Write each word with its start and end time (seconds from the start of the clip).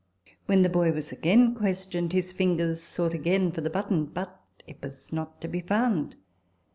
When 0.47 0.63
the 0.63 0.67
boy 0.69 0.91
was 0.93 1.11
again 1.11 1.53
questioned, 1.53 2.11
his 2.11 2.33
fingers 2.33 2.81
sought 2.81 3.13
again 3.13 3.51
for 3.51 3.61
the 3.61 3.69
button, 3.69 4.05
but 4.05 4.41
it 4.65 4.81
was 4.81 5.13
not 5.13 5.39
to 5.41 5.47
be 5.47 5.61
found. 5.61 6.15